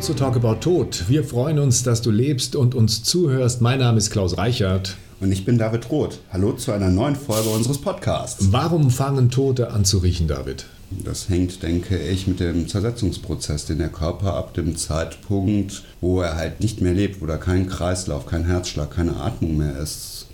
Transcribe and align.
zu 0.00 0.14
Talk 0.14 0.36
About 0.36 0.60
Tod. 0.60 1.04
Wir 1.08 1.22
freuen 1.22 1.58
uns, 1.58 1.82
dass 1.82 2.00
du 2.00 2.10
lebst 2.10 2.56
und 2.56 2.74
uns 2.74 3.02
zuhörst. 3.02 3.60
Mein 3.60 3.80
Name 3.80 3.98
ist 3.98 4.10
Klaus 4.10 4.38
Reichert. 4.38 4.96
Und 5.20 5.30
ich 5.30 5.44
bin 5.44 5.58
David 5.58 5.90
Roth. 5.90 6.20
Hallo 6.32 6.52
zu 6.52 6.72
einer 6.72 6.88
neuen 6.88 7.16
Folge 7.16 7.50
unseres 7.50 7.78
Podcasts. 7.78 8.50
Warum 8.50 8.90
fangen 8.90 9.30
Tote 9.30 9.70
an 9.70 9.84
zu 9.84 9.98
riechen, 9.98 10.26
David? 10.26 10.64
Das 11.04 11.28
hängt, 11.28 11.62
denke 11.62 11.98
ich, 11.98 12.26
mit 12.26 12.40
dem 12.40 12.66
Zersetzungsprozess, 12.66 13.66
den 13.66 13.76
der 13.76 13.90
Körper 13.90 14.34
ab 14.34 14.54
dem 14.54 14.74
Zeitpunkt, 14.74 15.82
wo 16.00 16.22
er 16.22 16.34
halt 16.34 16.60
nicht 16.60 16.80
mehr 16.80 16.94
lebt, 16.94 17.20
wo 17.20 17.26
da 17.26 17.36
kein 17.36 17.68
Kreislauf, 17.68 18.24
kein 18.24 18.46
Herzschlag, 18.46 18.90
keine 18.90 19.16
Atmung 19.16 19.58
mehr 19.58 19.78
ist, 19.78 20.28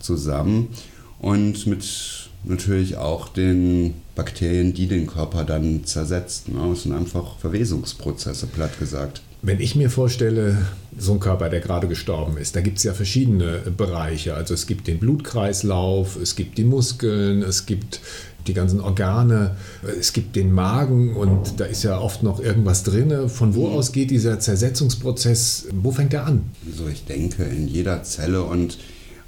zusammen. 0.00 0.70
Und 1.22 1.66
mit 1.66 1.84
natürlich 2.44 2.96
auch 2.96 3.28
den 3.28 3.94
Bakterien, 4.14 4.74
die 4.74 4.88
den 4.88 5.06
Körper 5.06 5.44
dann 5.44 5.84
zersetzen. 5.84 6.54
Ne? 6.54 6.68
Das 6.68 6.82
sind 6.82 6.92
einfach 6.92 7.38
Verwesungsprozesse, 7.38 8.46
platt 8.48 8.78
gesagt. 8.78 9.22
Wenn 9.40 9.60
ich 9.60 9.74
mir 9.74 9.90
vorstelle, 9.90 10.58
so 10.96 11.12
ein 11.14 11.20
Körper, 11.20 11.48
der 11.48 11.60
gerade 11.60 11.88
gestorben 11.88 12.36
ist, 12.36 12.54
da 12.54 12.60
gibt 12.60 12.78
es 12.78 12.84
ja 12.84 12.92
verschiedene 12.92 13.58
Bereiche. 13.76 14.34
Also 14.34 14.54
es 14.54 14.66
gibt 14.66 14.86
den 14.86 14.98
Blutkreislauf, 14.98 16.16
es 16.16 16.36
gibt 16.36 16.58
die 16.58 16.64
Muskeln, 16.64 17.42
es 17.42 17.66
gibt 17.66 18.00
die 18.46 18.54
ganzen 18.54 18.80
Organe, 18.80 19.56
es 19.98 20.12
gibt 20.12 20.34
den 20.34 20.52
Magen 20.52 21.14
und 21.14 21.60
da 21.60 21.64
ist 21.64 21.84
ja 21.84 21.98
oft 22.00 22.24
noch 22.24 22.40
irgendwas 22.40 22.82
drin. 22.82 23.28
Von 23.28 23.54
wo 23.54 23.68
aus 23.68 23.92
geht 23.92 24.10
dieser 24.10 24.40
Zersetzungsprozess? 24.40 25.68
Wo 25.72 25.92
fängt 25.92 26.14
er 26.14 26.26
an? 26.26 26.50
Also 26.68 26.88
ich 26.88 27.04
denke, 27.04 27.44
in 27.44 27.68
jeder 27.68 28.02
Zelle 28.02 28.42
und 28.42 28.78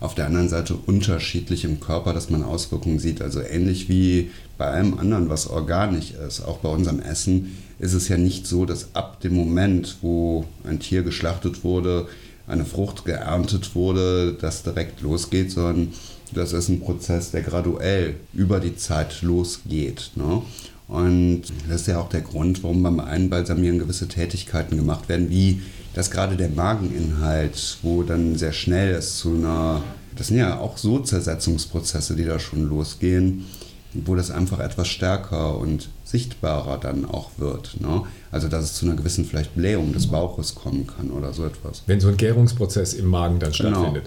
auf 0.04 0.14
der 0.14 0.26
anderen 0.26 0.50
Seite 0.50 0.74
unterschiedlich 0.74 1.64
im 1.64 1.80
Körper, 1.80 2.12
dass 2.12 2.28
man 2.28 2.42
Auswirkungen 2.42 2.98
sieht. 2.98 3.22
Also 3.22 3.40
ähnlich 3.40 3.88
wie 3.88 4.30
bei 4.58 4.66
allem 4.66 4.98
anderen, 4.98 5.30
was 5.30 5.46
organisch 5.46 6.12
ist, 6.12 6.42
auch 6.42 6.58
bei 6.58 6.68
unserem 6.68 7.00
Essen, 7.00 7.56
ist 7.78 7.94
es 7.94 8.08
ja 8.08 8.18
nicht 8.18 8.46
so, 8.46 8.66
dass 8.66 8.94
ab 8.94 9.20
dem 9.20 9.34
Moment, 9.34 9.96
wo 10.02 10.44
ein 10.62 10.78
Tier 10.78 11.02
geschlachtet 11.02 11.64
wurde, 11.64 12.06
eine 12.46 12.66
Frucht 12.66 13.06
geerntet 13.06 13.74
wurde, 13.74 14.34
das 14.38 14.62
direkt 14.62 15.00
losgeht, 15.00 15.50
sondern 15.50 15.94
das 16.34 16.52
ist 16.52 16.68
ein 16.68 16.80
Prozess, 16.80 17.30
der 17.30 17.42
graduell 17.42 18.16
über 18.34 18.60
die 18.60 18.76
Zeit 18.76 19.22
losgeht. 19.22 20.10
Ne? 20.16 20.42
Und 20.86 21.42
das 21.68 21.82
ist 21.82 21.86
ja 21.88 21.98
auch 21.98 22.08
der 22.08 22.20
Grund, 22.20 22.62
warum 22.62 22.82
beim 22.82 23.00
Einbalsamieren 23.00 23.78
gewisse 23.78 24.06
Tätigkeiten 24.06 24.76
gemacht 24.76 25.08
werden, 25.08 25.30
wie 25.30 25.62
dass 25.94 26.10
gerade 26.10 26.36
der 26.36 26.48
Mageninhalt, 26.50 27.78
wo 27.82 28.02
dann 28.02 28.36
sehr 28.36 28.52
schnell 28.52 28.94
es 28.94 29.18
zu 29.18 29.30
einer, 29.30 29.82
das 30.16 30.26
sind 30.26 30.38
ja 30.38 30.58
auch 30.58 30.76
so 30.76 30.98
Zersetzungsprozesse, 30.98 32.16
die 32.16 32.24
da 32.24 32.38
schon 32.38 32.68
losgehen, 32.68 33.46
wo 33.94 34.16
das 34.16 34.32
einfach 34.32 34.58
etwas 34.58 34.88
stärker 34.88 35.56
und 35.56 35.88
sichtbarer 36.02 36.78
dann 36.78 37.04
auch 37.04 37.30
wird. 37.38 37.80
Ne? 37.80 38.02
Also 38.32 38.48
dass 38.48 38.64
es 38.64 38.74
zu 38.74 38.86
einer 38.86 38.96
gewissen 38.96 39.24
vielleicht 39.24 39.54
Blähung 39.54 39.92
des 39.92 40.08
Bauches 40.08 40.56
kommen 40.56 40.86
kann 40.86 41.10
oder 41.10 41.32
so 41.32 41.46
etwas. 41.46 41.84
Wenn 41.86 42.00
so 42.00 42.08
ein 42.08 42.16
Gärungsprozess 42.16 42.94
im 42.94 43.06
Magen 43.06 43.38
dann 43.38 43.52
genau. 43.52 43.70
stattfindet. 43.70 44.06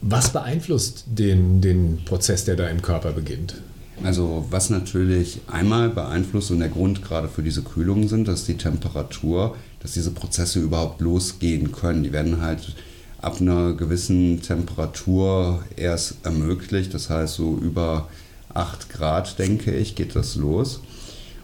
Was 0.00 0.32
beeinflusst 0.32 1.04
den, 1.06 1.60
den 1.60 2.04
Prozess, 2.06 2.44
der 2.44 2.56
da 2.56 2.68
im 2.68 2.80
Körper 2.80 3.12
beginnt? 3.12 3.56
Also 4.04 4.46
was 4.50 4.70
natürlich 4.70 5.40
einmal 5.48 5.88
beeinflusst 5.90 6.50
und 6.50 6.60
der 6.60 6.68
Grund 6.68 7.02
gerade 7.02 7.28
für 7.28 7.42
diese 7.42 7.62
Kühlung 7.62 8.08
sind, 8.08 8.28
dass 8.28 8.44
die 8.44 8.56
Temperatur, 8.56 9.56
dass 9.80 9.92
diese 9.92 10.12
Prozesse 10.12 10.60
überhaupt 10.60 11.00
losgehen 11.00 11.72
können. 11.72 12.04
Die 12.04 12.12
werden 12.12 12.40
halt 12.40 12.74
ab 13.20 13.40
einer 13.40 13.74
gewissen 13.74 14.40
Temperatur 14.40 15.62
erst 15.76 16.24
ermöglicht. 16.24 16.94
Das 16.94 17.10
heißt, 17.10 17.34
so 17.34 17.56
über 17.56 18.08
8 18.54 18.88
Grad, 18.88 19.38
denke 19.38 19.74
ich, 19.74 19.94
geht 19.94 20.14
das 20.14 20.36
los. 20.36 20.80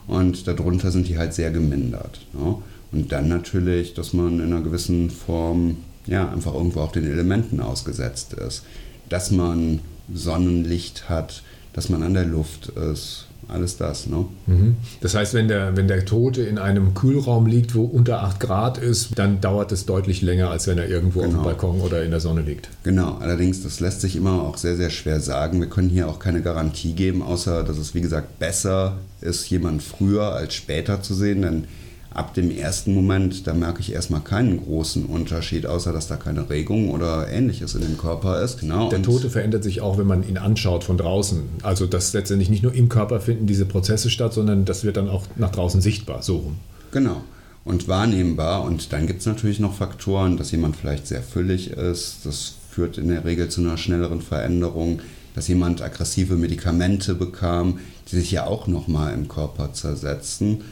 Und 0.07 0.47
darunter 0.47 0.91
sind 0.91 1.09
die 1.09 1.19
halt 1.19 1.35
sehr 1.35 1.51
gemindert. 1.51 2.21
Ne? 2.33 2.57
Und 2.93 3.11
dann 3.11 3.29
natürlich, 3.29 3.95
dass 3.95 4.13
man 4.13 4.39
in 4.39 4.53
einer 4.53 4.61
gewissen 4.61 5.11
Form 5.11 5.79
ja, 6.07 6.31
einfach 6.31 6.55
irgendwo 6.55 6.81
auch 6.81 6.93
den 6.93 7.11
Elementen 7.11 7.61
ausgesetzt 7.61 8.35
ist. 8.35 8.63
Dass 9.09 9.31
man 9.31 9.81
Sonnenlicht 10.13 11.09
hat, 11.09 11.43
dass 11.75 11.89
man 11.89 12.03
an 12.03 12.15
der 12.15 12.25
Luft 12.25 12.69
ist, 12.69 13.27
alles 13.49 13.77
das. 13.77 14.07
Ne? 14.07 14.25
Mhm. 14.47 14.77
Das 15.01 15.15
heißt, 15.15 15.35
wenn 15.35 15.49
der, 15.49 15.77
wenn 15.77 15.89
der 15.89 16.05
Tote 16.05 16.43
in 16.43 16.59
einem 16.59 16.95
Kühlraum 16.95 17.47
liegt, 17.47 17.75
wo 17.75 17.85
unter 17.85 18.23
8 18.23 18.41
Grad 18.41 18.79
ist, 18.79 19.19
dann 19.19 19.41
dauert 19.41 19.73
es 19.73 19.85
deutlich 19.87 20.23
länger, 20.23 20.51
als 20.51 20.67
wenn 20.67 20.79
er 20.79 20.89
irgendwo 20.89 21.21
genau. 21.21 21.27
auf 21.27 21.33
dem 21.33 21.43
genau. 21.43 21.71
Balkon 21.71 21.81
oder 21.81 22.03
in 22.03 22.11
der 22.11 22.21
Sonne 22.21 22.43
liegt. 22.43 22.71
Genau, 22.85 23.19
allerdings, 23.21 23.63
das 23.63 23.81
lässt 23.81 24.01
sich 24.01 24.17
immer 24.17 24.43
auch 24.43 24.57
sehr, 24.57 24.77
sehr 24.77 24.91
schwer 24.91 25.21
sagen. 25.21 25.61
Wir 25.61 25.69
können 25.69 25.91
hier 25.91 26.09
auch 26.09 26.19
keine 26.19 26.43
Garantie 26.43 26.95
geben, 26.95 27.23
außer 27.23 27.65
dass 27.65 27.77
es, 27.77 27.95
wie 27.95 28.01
gesagt, 28.01 28.39
besser 28.39 28.99
ist, 29.21 29.49
jemand 29.51 29.83
früher 29.83 30.33
als 30.33 30.55
später 30.55 31.03
zu 31.03 31.15
sehen, 31.15 31.43
denn 31.43 31.65
ab 32.15 32.33
dem 32.35 32.51
ersten 32.51 32.95
Moment, 32.95 33.47
da 33.47 33.55
merke 33.55 33.81
ich 33.81 33.93
erstmal 33.93 34.21
keinen 34.21 34.65
großen 34.65 35.05
Unterschied, 35.05 35.67
außer 35.67 35.93
dass 35.93 36.07
da 36.07 36.17
keine 36.17 36.49
Regung 36.49 36.91
oder 36.91 37.29
ähnliches 37.29 37.75
in 37.75 37.83
dem 37.83 37.99
Körper 37.99 38.41
ist. 38.41 38.61
Genau. 38.61 38.89
Der 38.89 39.03
Tote 39.03 39.29
verändert 39.31 39.65
sich 39.65 39.81
auch, 39.81 39.99
wenn 39.99 40.07
man 40.07 40.27
ihn 40.27 40.39
anschaut 40.39 40.85
von 40.85 40.97
draußen. 40.97 41.43
Also 41.63 41.87
dass 41.87 42.13
letztendlich 42.13 42.49
nicht 42.51 42.63
nur 42.63 42.73
im 42.73 42.89
Körper 42.89 43.21
finden 43.21 43.47
diese 43.47 43.67
Prozesse 43.67 44.11
statt, 44.11 44.33
sondern 44.33 44.65
das 44.65 44.85
wird 44.85 44.97
dann 44.97 45.09
auch 45.09 45.27
nach 45.37 45.51
draußen 45.51 45.81
sichtbar, 45.81 46.23
so 46.23 46.37
rum. 46.37 46.57
Genau. 46.93 47.23
Und 47.65 47.89
wahrnehmbar. 47.89 48.63
Und 48.63 48.93
dann 48.93 49.07
gibt 49.07 49.21
es 49.21 49.27
natürlich 49.27 49.59
noch 49.59 49.75
Faktoren, 49.75 50.37
dass 50.37 50.53
jemand 50.53 50.77
vielleicht 50.77 51.07
sehr 51.07 51.23
füllig 51.23 51.71
ist. 51.71 52.19
Das 52.25 52.55
führt 52.71 52.99
in 52.99 53.09
der 53.09 53.25
Regel 53.25 53.49
zu 53.49 53.61
einer 53.61 53.77
schnelleren 53.77 54.21
Veränderung 54.21 55.01
dass 55.35 55.49
jemand 55.49 55.83
aggressive 55.83 56.37
Medikamente 56.37 57.15
bekam, 57.15 57.81
die 58.11 58.17
sich 58.17 58.31
ja 58.31 58.47
auch 58.47 58.67
nochmal 58.67 59.13
im 59.15 59.29
Körper 59.29 59.73
zersetzen. 59.73 60.63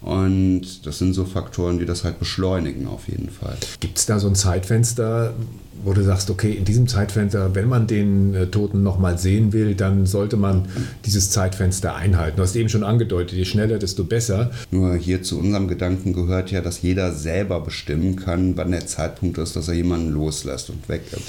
Und 0.00 0.86
das 0.86 0.98
sind 0.98 1.12
so 1.12 1.24
Faktoren, 1.24 1.78
die 1.78 1.84
das 1.84 2.04
halt 2.04 2.18
beschleunigen 2.18 2.86
auf 2.86 3.08
jeden 3.08 3.30
Fall. 3.30 3.56
Gibt 3.80 3.98
es 3.98 4.06
da 4.06 4.18
so 4.18 4.28
ein 4.28 4.34
Zeitfenster, 4.34 5.34
wo 5.84 5.92
du 5.92 6.02
sagst, 6.02 6.30
okay, 6.30 6.52
in 6.52 6.64
diesem 6.64 6.88
Zeitfenster, 6.88 7.54
wenn 7.54 7.68
man 7.68 7.86
den 7.86 8.34
äh, 8.34 8.46
Toten 8.46 8.82
nochmal 8.82 9.18
sehen 9.18 9.52
will, 9.52 9.74
dann 9.74 10.06
sollte 10.06 10.36
man 10.36 10.66
dieses 11.04 11.30
Zeitfenster 11.30 11.94
einhalten. 11.94 12.36
Du 12.36 12.42
hast 12.42 12.56
eben 12.56 12.68
schon 12.68 12.84
angedeutet, 12.84 13.36
je 13.36 13.44
schneller, 13.44 13.78
desto 13.78 14.04
besser. 14.04 14.50
Nur 14.70 14.96
hier 14.96 15.22
zu 15.22 15.38
unserem 15.38 15.68
Gedanken 15.68 16.12
gehört 16.12 16.50
ja, 16.50 16.60
dass 16.60 16.82
jeder 16.82 17.12
selber 17.12 17.60
bestimmen 17.60 18.16
kann, 18.16 18.56
wann 18.56 18.70
der 18.70 18.86
Zeitpunkt 18.86 19.38
ist, 19.38 19.56
dass 19.56 19.68
er 19.68 19.74
jemanden 19.74 20.10
loslässt 20.10 20.70
und 20.70 20.88
weggibt. 20.88 21.22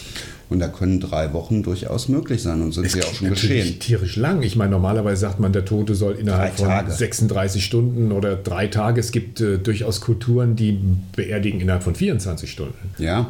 Und 0.50 0.60
da 0.60 0.68
können 0.68 1.00
drei 1.00 1.32
Wochen 1.34 1.62
durchaus 1.62 2.10
möglich 2.10 2.42
sein 2.42 2.62
und 2.64 2.74
sind 2.74 2.88
es 2.88 2.94
sie 2.94 3.04
auch 3.04 3.14
schon 3.14 3.30
geschehen. 3.30 3.78
Tierisch 3.80 4.16
lang. 4.16 4.42
Ich 4.42 4.56
meine, 4.56 4.72
normalerweise 4.72 5.22
sagt 5.22 5.40
man, 5.40 5.54
der 5.54 5.64
Tote 5.64 5.94
soll 5.94 6.16
innerhalb 6.16 6.58
von 6.58 6.70
36 6.90 7.64
Stunden 7.64 8.12
oder 8.12 8.36
drei 8.36 8.66
Tage. 8.66 9.00
Es 9.00 9.12
gibt 9.12 9.42
äh, 9.42 9.60
durchaus 9.60 10.02
Kulturen, 10.02 10.56
die 10.56 10.80
beerdigen 11.16 11.62
innerhalb 11.62 11.84
von 11.84 11.94
24 11.94 12.50
Stunden. 12.50 12.74
Ja, 12.98 13.28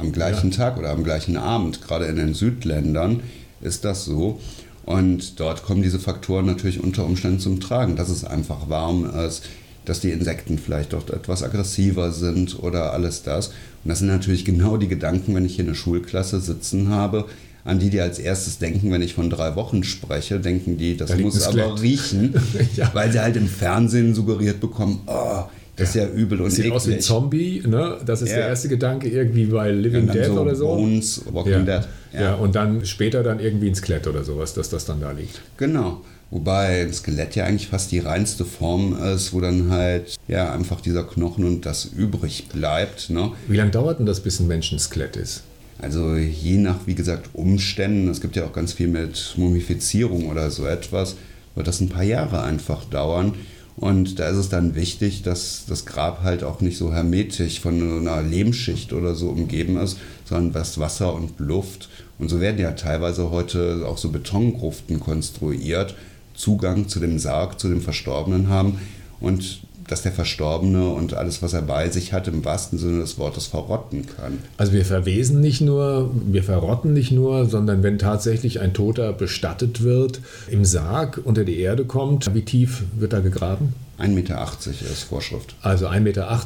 am 0.00 0.12
gleichen 0.12 0.50
ja. 0.50 0.56
Tag 0.56 0.78
oder 0.78 0.90
am 0.90 1.04
gleichen 1.04 1.36
Abend. 1.36 1.82
Gerade 1.82 2.06
in 2.06 2.16
den 2.16 2.34
Südländern 2.34 3.22
ist 3.60 3.84
das 3.84 4.04
so. 4.04 4.40
Und 4.84 5.38
dort 5.38 5.62
kommen 5.62 5.82
diese 5.82 5.98
Faktoren 5.98 6.46
natürlich 6.46 6.82
unter 6.82 7.04
Umständen 7.04 7.38
zum 7.38 7.60
Tragen, 7.60 7.96
dass 7.96 8.08
es 8.08 8.24
einfach 8.24 8.68
warm 8.68 9.08
ist, 9.26 9.44
dass 9.84 10.00
die 10.00 10.10
Insekten 10.10 10.58
vielleicht 10.58 10.92
doch 10.92 11.08
etwas 11.08 11.42
aggressiver 11.42 12.12
sind 12.12 12.58
oder 12.62 12.92
alles 12.92 13.22
das. 13.22 13.48
Und 13.48 13.88
das 13.88 14.00
sind 14.00 14.08
natürlich 14.08 14.44
genau 14.44 14.76
die 14.76 14.88
Gedanken, 14.88 15.34
wenn 15.34 15.44
ich 15.44 15.56
hier 15.56 15.64
eine 15.64 15.74
Schulklasse 15.74 16.40
sitzen 16.40 16.88
habe, 16.88 17.26
an 17.64 17.78
die 17.78 17.90
die 17.90 18.00
als 18.00 18.18
erstes 18.18 18.58
denken, 18.58 18.90
wenn 18.90 19.02
ich 19.02 19.14
von 19.14 19.30
drei 19.30 19.54
Wochen 19.54 19.84
spreche, 19.84 20.40
denken 20.40 20.78
die, 20.78 20.96
das 20.96 21.10
da 21.10 21.16
muss 21.18 21.42
aber 21.42 21.80
riechen, 21.80 22.34
ja. 22.76 22.90
weil 22.94 23.12
sie 23.12 23.20
halt 23.20 23.36
im 23.36 23.48
Fernsehen 23.48 24.14
suggeriert 24.14 24.60
bekommen, 24.60 25.00
oh, 25.06 25.44
das 25.80 25.90
ist 25.90 25.94
ja 25.96 26.08
übel 26.08 26.40
und 26.40 26.50
Sieht 26.50 26.66
eklig. 26.66 26.72
aus 26.74 26.88
wie 26.88 26.94
ein 26.94 27.00
Zombie, 27.00 27.62
ne? 27.66 27.98
Das 28.04 28.22
ist 28.22 28.30
ja. 28.30 28.36
der 28.36 28.48
erste 28.48 28.68
Gedanke 28.68 29.08
irgendwie 29.08 29.46
bei 29.46 29.70
Living 29.70 30.06
Dead 30.06 30.26
so 30.26 30.40
oder 30.40 30.54
so. 30.54 30.66
Bones, 30.66 31.22
Walking 31.32 31.66
ja. 31.66 31.80
Dead. 31.80 31.88
Ja. 32.12 32.34
und 32.34 32.54
dann 32.54 32.84
später 32.84 33.22
dann 33.22 33.40
irgendwie 33.40 33.68
ein 33.68 33.74
Skelett 33.74 34.06
oder 34.06 34.24
sowas, 34.24 34.54
dass 34.54 34.68
das 34.68 34.84
dann 34.84 35.00
da 35.00 35.12
liegt. 35.12 35.40
Genau. 35.56 36.02
Wobei 36.30 36.82
ein 36.82 36.92
Skelett 36.92 37.34
ja 37.34 37.44
eigentlich 37.44 37.68
fast 37.68 37.90
die 37.90 37.98
reinste 37.98 38.44
Form 38.44 38.96
ist, 39.02 39.32
wo 39.32 39.40
dann 39.40 39.70
halt 39.70 40.16
ja 40.28 40.52
einfach 40.52 40.80
dieser 40.80 41.02
Knochen 41.02 41.44
und 41.44 41.66
das 41.66 41.86
übrig 41.86 42.48
bleibt. 42.52 43.10
Ne? 43.10 43.32
Wie 43.48 43.56
lange 43.56 43.72
dauert 43.72 43.98
denn 43.98 44.06
das, 44.06 44.20
bis 44.20 44.38
ein 44.38 44.46
Mensch 44.46 44.70
ein 44.72 44.78
Skelett 44.78 45.16
ist? 45.16 45.42
Also 45.78 46.14
je 46.16 46.58
nach, 46.58 46.86
wie 46.86 46.94
gesagt, 46.94 47.30
Umständen, 47.32 48.08
es 48.08 48.20
gibt 48.20 48.36
ja 48.36 48.44
auch 48.44 48.52
ganz 48.52 48.72
viel 48.74 48.88
mit 48.88 49.34
Mumifizierung 49.36 50.28
oder 50.28 50.50
so 50.50 50.66
etwas, 50.66 51.16
wird 51.54 51.66
das 51.66 51.80
ein 51.80 51.88
paar 51.88 52.04
Jahre 52.04 52.42
einfach 52.42 52.84
dauern. 52.84 53.34
Und 53.80 54.18
da 54.18 54.28
ist 54.28 54.36
es 54.36 54.50
dann 54.50 54.74
wichtig, 54.74 55.22
dass 55.22 55.64
das 55.66 55.86
Grab 55.86 56.22
halt 56.22 56.44
auch 56.44 56.60
nicht 56.60 56.76
so 56.76 56.92
hermetisch 56.92 57.60
von 57.60 58.06
einer 58.06 58.20
Lehmschicht 58.20 58.92
oder 58.92 59.14
so 59.14 59.30
umgeben 59.30 59.78
ist, 59.78 59.96
sondern 60.26 60.52
was 60.52 60.78
Wasser 60.78 61.14
und 61.14 61.40
Luft. 61.40 61.88
Und 62.18 62.28
so 62.28 62.40
werden 62.40 62.60
ja 62.60 62.72
teilweise 62.72 63.30
heute 63.30 63.86
auch 63.86 63.96
so 63.96 64.10
Betongruften 64.10 65.00
konstruiert, 65.00 65.94
Zugang 66.34 66.88
zu 66.88 67.00
dem 67.00 67.18
Sarg, 67.18 67.58
zu 67.58 67.68
dem 67.68 67.80
Verstorbenen 67.80 68.48
haben 68.48 68.78
und 69.18 69.62
dass 69.90 70.02
der 70.02 70.12
Verstorbene 70.12 70.88
und 70.88 71.14
alles, 71.14 71.42
was 71.42 71.52
er 71.52 71.62
bei 71.62 71.88
sich 71.90 72.12
hat, 72.12 72.28
im 72.28 72.44
wahrsten 72.44 72.78
Sinne 72.78 73.00
des 73.00 73.18
Wortes 73.18 73.46
verrotten 73.46 74.06
kann. 74.06 74.38
Also 74.56 74.72
wir 74.72 74.84
verwesen 74.84 75.40
nicht 75.40 75.60
nur, 75.60 76.10
wir 76.26 76.44
verrotten 76.44 76.92
nicht 76.92 77.10
nur, 77.10 77.46
sondern 77.46 77.82
wenn 77.82 77.98
tatsächlich 77.98 78.60
ein 78.60 78.72
Toter 78.72 79.12
bestattet 79.12 79.82
wird, 79.82 80.20
im 80.48 80.64
Sarg 80.64 81.20
unter 81.24 81.44
die 81.44 81.58
Erde 81.58 81.84
kommt, 81.84 82.34
wie 82.34 82.42
tief 82.42 82.84
wird 82.98 83.12
er 83.12 83.20
gegraben? 83.20 83.74
1,80 84.00 84.08
Meter 84.08 84.48
ist 84.70 85.02
Vorschrift. 85.04 85.54
Also 85.62 85.88
1,80 85.88 86.00
Meter 86.00 86.40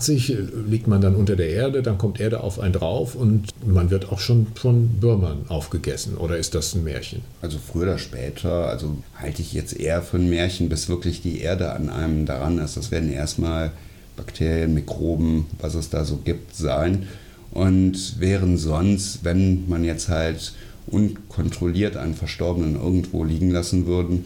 liegt 0.68 0.86
man 0.86 1.00
dann 1.00 1.14
unter 1.14 1.36
der 1.36 1.48
Erde, 1.48 1.82
dann 1.82 1.98
kommt 1.98 2.20
Erde 2.20 2.40
auf 2.40 2.58
einen 2.58 2.72
drauf 2.72 3.14
und 3.14 3.48
man 3.64 3.90
wird 3.90 4.10
auch 4.10 4.18
schon 4.18 4.48
von 4.54 4.90
Würmern 5.00 5.44
aufgegessen. 5.48 6.16
Oder 6.16 6.36
ist 6.36 6.54
das 6.54 6.74
ein 6.74 6.84
Märchen? 6.84 7.22
Also 7.42 7.58
früher 7.58 7.84
oder 7.84 7.98
später, 7.98 8.68
also 8.68 8.96
halte 9.16 9.42
ich 9.42 9.52
jetzt 9.52 9.78
eher 9.78 10.02
für 10.02 10.16
ein 10.16 10.28
Märchen, 10.28 10.68
bis 10.68 10.88
wirklich 10.88 11.22
die 11.22 11.40
Erde 11.40 11.72
an 11.72 11.88
einem 11.88 12.26
daran 12.26 12.58
ist. 12.58 12.76
Das 12.76 12.90
werden 12.90 13.12
erstmal 13.12 13.70
Bakterien, 14.16 14.74
Mikroben, 14.74 15.46
was 15.60 15.74
es 15.74 15.90
da 15.90 16.04
so 16.04 16.16
gibt, 16.16 16.56
sein. 16.56 17.06
Und 17.50 18.18
wären 18.18 18.58
sonst, 18.58 19.20
wenn 19.22 19.68
man 19.68 19.84
jetzt 19.84 20.08
halt 20.08 20.52
unkontrolliert 20.86 21.96
einen 21.96 22.14
Verstorbenen 22.14 22.74
irgendwo 22.74 23.24
liegen 23.24 23.50
lassen 23.50 23.86
würden, 23.86 24.24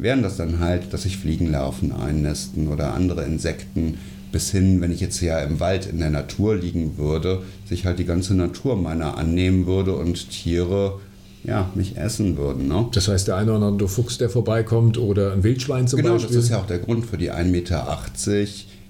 wären 0.00 0.22
das 0.22 0.36
dann 0.36 0.60
halt, 0.60 0.92
dass 0.92 1.02
sich 1.02 1.16
Fliegenlarven 1.16 1.92
einnästen 1.92 2.68
oder 2.68 2.94
andere 2.94 3.24
Insekten, 3.24 3.98
bis 4.30 4.50
hin, 4.50 4.80
wenn 4.80 4.92
ich 4.92 5.00
jetzt 5.00 5.20
ja 5.20 5.40
im 5.40 5.58
Wald 5.58 5.86
in 5.86 5.98
der 5.98 6.10
Natur 6.10 6.54
liegen 6.54 6.98
würde, 6.98 7.42
sich 7.66 7.86
halt 7.86 7.98
die 7.98 8.04
ganze 8.04 8.34
Natur 8.34 8.76
meiner 8.76 9.16
annehmen 9.16 9.66
würde 9.66 9.94
und 9.94 10.30
Tiere 10.30 11.00
ja, 11.44 11.70
mich 11.74 11.96
essen 11.96 12.36
würden. 12.36 12.68
Ne? 12.68 12.88
Das 12.92 13.08
heißt, 13.08 13.28
der 13.28 13.36
eine 13.36 13.56
oder 13.56 13.66
andere 13.66 13.88
Fuchs, 13.88 14.18
der 14.18 14.28
vorbeikommt 14.28 14.98
oder 14.98 15.32
ein 15.32 15.42
Wildschwein 15.44 15.88
zum 15.88 15.98
genau, 15.98 16.14
Beispiel? 16.14 16.28
Genau, 16.28 16.38
das 16.38 16.44
ist 16.44 16.50
ja 16.50 16.60
auch 16.60 16.66
der 16.66 16.78
Grund 16.78 17.06
für 17.06 17.16
die 17.16 17.32
1,80 17.32 17.44
Meter, 17.44 17.98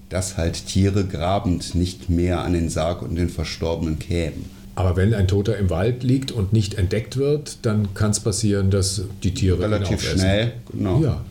dass 0.09 0.37
halt 0.37 0.65
Tiere 0.65 1.05
grabend 1.05 1.75
nicht 1.75 2.09
mehr 2.09 2.41
an 2.41 2.53
den 2.53 2.69
Sarg 2.69 3.01
und 3.01 3.15
den 3.15 3.29
Verstorbenen 3.29 3.99
kämen. 3.99 4.58
Aber 4.79 4.95
wenn 4.95 5.13
ein 5.13 5.27
Toter 5.27 5.57
im 5.57 5.69
Wald 5.69 6.03
liegt 6.03 6.31
und 6.31 6.53
nicht 6.53 6.75
entdeckt 6.75 7.17
wird, 7.17 7.57
dann 7.63 7.93
kann 7.95 8.11
es 8.11 8.21
passieren, 8.21 8.71
dass 8.71 9.01
die 9.23 9.33
Tiere 9.33 9.59
relativ 9.59 10.01
schnell, 10.01 10.53
genau. 10.71 11.01
Ja. 11.01 11.25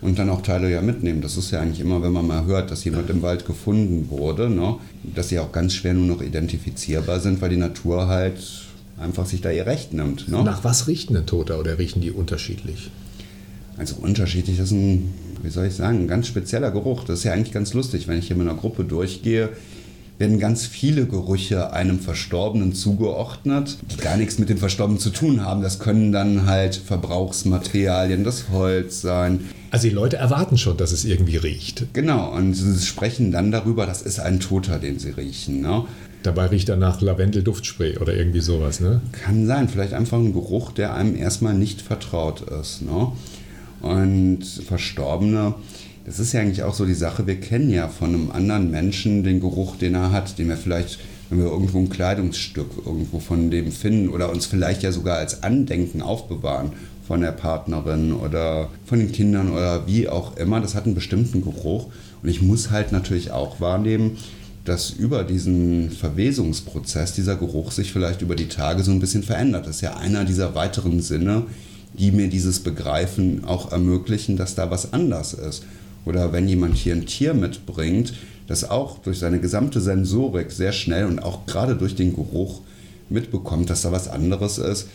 Und 0.00 0.18
dann 0.18 0.30
auch 0.30 0.40
Teile 0.40 0.70
ja 0.70 0.80
mitnehmen. 0.80 1.20
Das 1.20 1.36
ist 1.36 1.50
ja 1.50 1.60
eigentlich 1.60 1.80
immer, 1.80 2.02
wenn 2.02 2.12
man 2.12 2.26
mal 2.26 2.46
hört, 2.46 2.70
dass 2.70 2.82
jemand 2.82 3.10
im 3.10 3.20
Wald 3.20 3.44
gefunden 3.44 4.08
wurde, 4.08 4.48
ne, 4.48 4.76
dass 5.14 5.28
sie 5.28 5.38
auch 5.38 5.52
ganz 5.52 5.74
schwer 5.74 5.92
nur 5.92 6.16
noch 6.16 6.22
identifizierbar 6.22 7.20
sind, 7.20 7.42
weil 7.42 7.50
die 7.50 7.58
Natur 7.58 8.08
halt 8.08 8.38
einfach 8.96 9.26
sich 9.26 9.42
da 9.42 9.50
ihr 9.50 9.66
Recht 9.66 9.92
nimmt. 9.92 10.26
Ne? 10.28 10.42
Nach 10.42 10.64
was 10.64 10.88
riechen 10.88 11.12
denn 11.12 11.26
Toter 11.26 11.60
oder 11.60 11.78
riechen 11.78 12.00
die 12.00 12.10
unterschiedlich? 12.10 12.90
Also 13.76 13.96
unterschiedlich, 13.96 14.58
ist 14.58 14.70
ein, 14.70 15.12
wie 15.42 15.50
soll 15.50 15.66
ich 15.66 15.74
sagen, 15.74 16.04
ein 16.04 16.08
ganz 16.08 16.26
spezieller 16.26 16.70
Geruch. 16.70 17.04
Das 17.04 17.18
ist 17.18 17.24
ja 17.24 17.34
eigentlich 17.34 17.52
ganz 17.52 17.74
lustig, 17.74 18.08
wenn 18.08 18.18
ich 18.18 18.28
hier 18.28 18.36
mit 18.36 18.48
einer 18.48 18.56
Gruppe 18.56 18.84
durchgehe 18.84 19.50
werden 20.18 20.38
ganz 20.38 20.66
viele 20.66 21.06
Gerüche 21.06 21.72
einem 21.72 21.98
Verstorbenen 21.98 22.72
zugeordnet, 22.72 23.78
die 23.90 23.96
gar 23.96 24.16
nichts 24.16 24.38
mit 24.38 24.48
dem 24.48 24.58
Verstorbenen 24.58 25.00
zu 25.00 25.10
tun 25.10 25.44
haben. 25.44 25.62
Das 25.62 25.80
können 25.80 26.12
dann 26.12 26.46
halt 26.46 26.76
Verbrauchsmaterialien, 26.76 28.22
das 28.22 28.48
Holz 28.50 29.00
sein. 29.00 29.40
Also 29.70 29.88
die 29.88 29.94
Leute 29.94 30.16
erwarten 30.16 30.56
schon, 30.56 30.76
dass 30.76 30.92
es 30.92 31.04
irgendwie 31.04 31.36
riecht. 31.36 31.86
Genau, 31.94 32.32
und 32.32 32.54
sie 32.54 32.78
sprechen 32.86 33.32
dann 33.32 33.50
darüber, 33.50 33.86
das 33.86 34.02
ist 34.02 34.20
ein 34.20 34.38
Toter, 34.38 34.78
den 34.78 35.00
sie 35.00 35.10
riechen. 35.10 35.60
Ne? 35.60 35.84
Dabei 36.22 36.46
riecht 36.46 36.68
er 36.68 36.76
nach 36.76 37.00
Lavendel-Duftspray 37.00 37.98
oder 37.98 38.14
irgendwie 38.14 38.40
sowas, 38.40 38.80
ne? 38.80 39.02
Kann 39.12 39.46
sein, 39.46 39.68
vielleicht 39.68 39.92
einfach 39.92 40.16
ein 40.16 40.32
Geruch, 40.32 40.72
der 40.72 40.94
einem 40.94 41.16
erstmal 41.16 41.54
nicht 41.54 41.82
vertraut 41.82 42.40
ist. 42.40 42.82
Ne? 42.82 43.12
Und 43.82 44.44
Verstorbene 44.44 45.54
das 46.04 46.18
ist 46.18 46.32
ja 46.32 46.40
eigentlich 46.40 46.62
auch 46.62 46.74
so 46.74 46.84
die 46.84 46.94
Sache, 46.94 47.26
wir 47.26 47.40
kennen 47.40 47.70
ja 47.70 47.88
von 47.88 48.10
einem 48.10 48.30
anderen 48.30 48.70
Menschen 48.70 49.24
den 49.24 49.40
Geruch, 49.40 49.76
den 49.76 49.94
er 49.94 50.12
hat, 50.12 50.38
den 50.38 50.48
wir 50.48 50.56
vielleicht, 50.56 50.98
wenn 51.30 51.38
wir 51.38 51.46
irgendwo 51.46 51.78
ein 51.78 51.88
Kleidungsstück 51.88 52.70
irgendwo 52.84 53.20
von 53.20 53.50
dem 53.50 53.72
finden 53.72 54.10
oder 54.10 54.30
uns 54.30 54.44
vielleicht 54.44 54.82
ja 54.82 54.92
sogar 54.92 55.16
als 55.16 55.42
Andenken 55.42 56.02
aufbewahren 56.02 56.72
von 57.08 57.22
der 57.22 57.32
Partnerin 57.32 58.12
oder 58.12 58.68
von 58.84 58.98
den 58.98 59.12
Kindern 59.12 59.50
oder 59.50 59.86
wie 59.86 60.08
auch 60.08 60.36
immer, 60.36 60.60
das 60.60 60.74
hat 60.74 60.84
einen 60.84 60.94
bestimmten 60.94 61.42
Geruch. 61.42 61.86
Und 62.22 62.28
ich 62.28 62.42
muss 62.42 62.70
halt 62.70 62.92
natürlich 62.92 63.30
auch 63.30 63.60
wahrnehmen, 63.60 64.18
dass 64.64 64.90
über 64.90 65.24
diesen 65.24 65.90
Verwesungsprozess 65.90 67.12
dieser 67.12 67.36
Geruch 67.36 67.72
sich 67.72 67.92
vielleicht 67.92 68.22
über 68.22 68.36
die 68.36 68.48
Tage 68.48 68.82
so 68.82 68.90
ein 68.90 69.00
bisschen 69.00 69.22
verändert. 69.22 69.66
Das 69.66 69.76
ist 69.76 69.82
ja 69.82 69.96
einer 69.96 70.24
dieser 70.24 70.54
weiteren 70.54 71.02
Sinne, 71.02 71.44
die 71.92 72.10
mir 72.10 72.28
dieses 72.28 72.60
Begreifen 72.60 73.44
auch 73.44 73.72
ermöglichen, 73.72 74.36
dass 74.36 74.54
da 74.54 74.70
was 74.70 74.92
anders 74.92 75.34
ist 75.34 75.64
oder 76.04 76.32
wenn 76.32 76.48
jemand 76.48 76.76
hier 76.76 76.94
ein 76.94 77.06
Tier 77.06 77.34
mitbringt, 77.34 78.14
das 78.46 78.68
auch 78.68 78.98
durch 78.98 79.18
seine 79.18 79.40
gesamte 79.40 79.80
Sensorik 79.80 80.50
sehr 80.50 80.72
schnell 80.72 81.06
und 81.06 81.18
auch 81.18 81.46
gerade 81.46 81.76
durch 81.76 81.94
den 81.94 82.14
Geruch 82.14 82.60
mitbekommt, 83.08 83.70
dass 83.70 83.82
da 83.82 83.92
was 83.92 84.08
anderes 84.08 84.58
ist, 84.58 84.88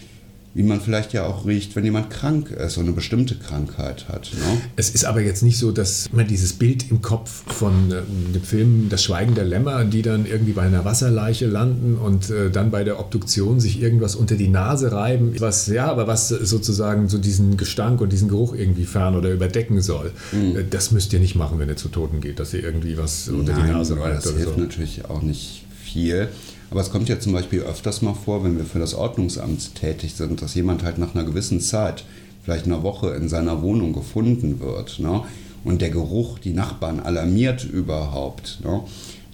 wie 0.56 0.64
man 0.64 0.82
vielleicht 0.82 1.14
ja 1.14 1.26
auch 1.26 1.46
riecht, 1.46 1.76
wenn 1.76 1.86
jemand 1.86 2.10
krank 2.10 2.50
ist 2.50 2.78
und 2.78 2.86
eine 2.86 2.94
bestimmte 2.94 3.36
Krankheit 3.36 4.08
hat. 4.10 4.32
Ne? 4.34 4.62
Es 4.76 4.90
ist 4.90 5.06
aber 5.06 5.22
jetzt 5.22 5.44
nicht 5.44 5.60
so, 5.60 5.72
dass 5.72 6.12
man 6.12 6.28
dieses 6.28 6.54
Bild 6.54 6.90
im 6.90 7.02
Kopf 7.04 7.44
von 7.54 7.92
äh, 7.92 8.02
dem 8.34 8.42
Film 8.42 8.88
Das 8.90 9.04
Schweigen 9.04 9.36
der 9.36 9.46
Lämmer, 9.46 9.86
die 9.86 10.02
dann 10.02 10.26
irgendwie 10.26 10.54
bei 10.54 10.64
einer 10.64 10.86
Wasserleiche 10.86 11.46
landen 11.46 11.98
und 11.98 12.32
äh, 12.32 12.50
dann 12.50 12.72
bei 12.72 12.84
der 12.84 13.00
Obduktion 13.00 13.60
sich 13.60 13.80
irgendwas 13.82 14.16
unter 14.16 14.36
die 14.36 14.48
Nase 14.48 14.92
reiben, 14.92 15.36
was 15.40 15.68
ja, 15.68 15.86
aber 15.86 16.08
was 16.08 16.30
sozusagen 16.30 17.10
so 17.10 17.20
diesen 17.20 17.56
Gestank 17.56 18.02
und 18.02 18.12
diesen 18.12 18.28
Geruch 18.28 18.56
irgendwie 18.56 18.86
fern 18.86 19.16
oder 19.16 19.32
überdecken 19.32 19.82
soll. 19.82 20.12
Mhm. 20.32 20.58
Äh, 20.58 20.64
das 20.68 20.92
müsst 20.92 21.14
ihr 21.14 21.20
nicht 21.20 21.36
machen, 21.36 21.60
wenn 21.60 21.70
ihr 21.70 21.78
zu 21.78 21.90
Toten 21.90 22.22
geht, 22.22 22.40
dass 22.40 22.56
ihr 22.56 22.64
irgendwie 22.64 22.98
was 22.98 23.30
unter 23.30 23.54
Nein, 23.54 23.68
die 23.68 23.72
Nase 23.74 24.00
reibt. 24.00 24.26
Das 24.26 24.34
hilft 24.34 24.56
so. 24.56 24.60
natürlich 24.60 25.06
auch 25.06 25.22
nicht 25.22 25.64
viel. 25.84 26.30
Aber 26.72 26.82
es 26.82 26.92
kommt 26.92 27.10
ja 27.10 27.20
zum 27.20 27.34
Beispiel 27.34 27.62
öfters 27.62 28.02
mal 28.02 28.14
vor, 28.14 28.44
wenn 28.44 28.58
wir 28.58 28.66
für 28.66 28.80
das 28.80 28.94
Ordnungsamt 28.94 29.76
tätig 29.76 30.14
sind, 30.16 30.42
dass 30.42 30.56
jemand 30.56 30.84
halt 30.84 30.98
nach 30.98 31.16
einer 31.16 31.24
gewissen 31.24 31.62
Zeit, 31.62 32.04
vielleicht 32.44 32.66
einer 32.66 32.84
Woche, 32.84 33.10
in 33.12 33.28
seiner 33.28 33.62
Wohnung 33.62 33.94
gefunden 33.94 34.60
wird. 34.60 35.00
Ne? 35.00 35.24
Und 35.64 35.82
der 35.82 35.90
Geruch 35.90 36.40
die 36.40 36.54
Nachbarn 36.54 37.00
alarmiert 37.00 37.64
überhaupt. 37.64 38.60
Ne? 38.64 38.82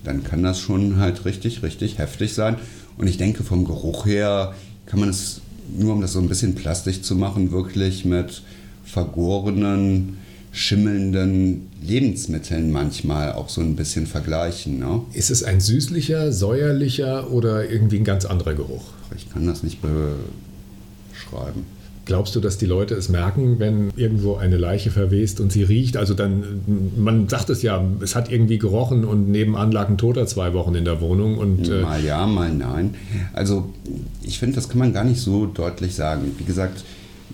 Dann 0.03 0.23
kann 0.23 0.43
das 0.43 0.59
schon 0.59 0.97
halt 0.97 1.25
richtig, 1.25 1.61
richtig 1.61 1.97
heftig 1.97 2.33
sein. 2.33 2.55
Und 2.97 3.07
ich 3.07 3.17
denke, 3.17 3.43
vom 3.43 3.65
Geruch 3.65 4.05
her 4.05 4.53
kann 4.85 4.99
man 4.99 5.09
es, 5.09 5.41
nur 5.77 5.93
um 5.93 6.01
das 6.01 6.13
so 6.13 6.19
ein 6.19 6.29
bisschen 6.29 6.55
plastisch 6.55 7.01
zu 7.01 7.15
machen, 7.15 7.51
wirklich 7.51 8.05
mit 8.05 8.43
vergorenen 8.85 10.19
schimmelnden 10.55 11.69
Lebensmitteln 11.83 12.71
manchmal 12.71 13.33
auch 13.33 13.49
so 13.49 13.59
ein 13.59 13.75
bisschen 13.75 14.07
vergleichen. 14.07 14.79
Ne? 14.79 15.01
Ist 15.11 15.29
es 15.29 15.43
ein 15.43 15.59
süßlicher, 15.59 16.31
säuerlicher 16.31 17.29
oder 17.29 17.69
irgendwie 17.69 17.97
ein 17.97 18.05
ganz 18.05 18.23
anderer 18.23 18.53
Geruch? 18.53 18.85
Ich 19.17 19.29
kann 19.29 19.45
das 19.45 19.63
nicht 19.63 19.79
beschreiben. 19.81 21.65
Glaubst 22.05 22.35
du, 22.35 22.39
dass 22.39 22.57
die 22.57 22.67
Leute 22.67 22.95
es 22.95 23.09
merken, 23.09 23.59
wenn 23.59 23.91
irgendwo 23.97 24.35
eine 24.35 24.55
Leiche 24.55 24.91
verwest 24.91 25.41
und 25.41 25.51
sie 25.51 25.63
riecht? 25.63 25.97
Also 25.97 26.13
dann, 26.13 26.61
man 26.95 27.27
sagt 27.27 27.49
es 27.49 27.61
ja, 27.61 27.83
es 28.01 28.15
hat 28.15 28.31
irgendwie 28.31 28.57
gerochen 28.57 29.03
und 29.03 29.29
nebenan 29.29 29.73
lag 29.73 29.89
ein 29.89 29.97
Toter 29.97 30.25
zwei 30.25 30.53
Wochen 30.53 30.75
in 30.75 30.85
der 30.85 31.01
Wohnung. 31.01 31.37
Und, 31.37 31.67
äh 31.67 31.81
mal 31.81 32.01
ja, 32.01 32.25
mal 32.27 32.53
nein. 32.53 32.95
Also 33.33 33.73
ich 34.21 34.39
finde, 34.39 34.55
das 34.55 34.69
kann 34.69 34.77
man 34.77 34.93
gar 34.93 35.03
nicht 35.03 35.19
so 35.19 35.47
deutlich 35.47 35.95
sagen. 35.95 36.31
Wie 36.37 36.45
gesagt, 36.45 36.85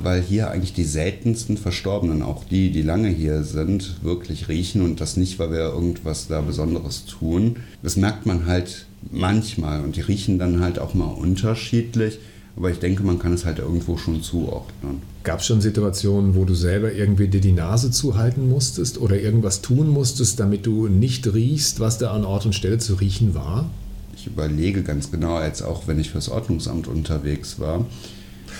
weil 0.03 0.21
hier 0.21 0.51
eigentlich 0.51 0.73
die 0.73 0.83
seltensten 0.83 1.57
Verstorbenen, 1.57 2.21
auch 2.21 2.43
die, 2.43 2.71
die 2.71 2.81
lange 2.81 3.09
hier 3.09 3.43
sind, 3.43 4.03
wirklich 4.03 4.47
riechen 4.47 4.81
und 4.81 5.01
das 5.01 5.17
nicht, 5.17 5.39
weil 5.39 5.51
wir 5.51 5.59
irgendwas 5.59 6.27
da 6.27 6.41
Besonderes 6.41 7.05
tun. 7.05 7.57
Das 7.83 7.97
merkt 7.97 8.25
man 8.25 8.45
halt 8.45 8.85
manchmal 9.11 9.83
und 9.83 9.95
die 9.95 10.01
riechen 10.01 10.39
dann 10.39 10.61
halt 10.61 10.79
auch 10.79 10.93
mal 10.93 11.11
unterschiedlich. 11.11 12.19
Aber 12.57 12.69
ich 12.69 12.79
denke, 12.79 13.03
man 13.03 13.17
kann 13.17 13.33
es 13.33 13.45
halt 13.45 13.59
irgendwo 13.59 13.97
schon 13.97 14.21
zuordnen. 14.21 15.01
Gab 15.23 15.39
es 15.39 15.45
schon 15.45 15.61
Situationen, 15.61 16.35
wo 16.35 16.45
du 16.45 16.53
selber 16.53 16.91
irgendwie 16.91 17.27
dir 17.27 17.39
die 17.39 17.53
Nase 17.53 17.91
zuhalten 17.91 18.49
musstest 18.49 18.99
oder 18.99 19.19
irgendwas 19.19 19.61
tun 19.61 19.87
musstest, 19.87 20.39
damit 20.39 20.65
du 20.65 20.87
nicht 20.87 21.33
riechst, 21.33 21.79
was 21.79 21.97
da 21.97 22.11
an 22.11 22.25
Ort 22.25 22.45
und 22.45 22.53
Stelle 22.53 22.77
zu 22.77 22.95
riechen 22.95 23.33
war? 23.33 23.69
Ich 24.15 24.27
überlege 24.27 24.83
ganz 24.83 25.11
genau, 25.11 25.35
als 25.35 25.61
auch 25.61 25.87
wenn 25.87 25.99
ich 25.99 26.11
fürs 26.11 26.29
Ordnungsamt 26.29 26.87
unterwegs 26.87 27.59
war. 27.59 27.85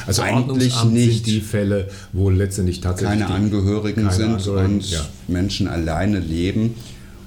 Also 0.08 0.22
eigentlich 0.22 0.84
nicht 0.86 1.26
die 1.26 1.42
Fälle, 1.42 1.90
wo 2.14 2.30
letztendlich 2.30 2.82
tatsächlich 2.82 3.20
keine 3.22 3.34
Angehörigen 3.34 4.04
keine 4.04 4.16
sind 4.16 4.34
Angehörigen, 4.34 4.76
und 4.76 4.92
ja. 4.92 5.06
Menschen 5.28 5.68
alleine 5.68 6.20
leben 6.20 6.76